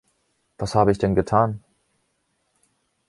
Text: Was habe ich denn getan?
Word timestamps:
Was 0.57 0.73
habe 0.73 0.91
ich 0.91 0.97
denn 0.97 1.13
getan? 1.13 1.63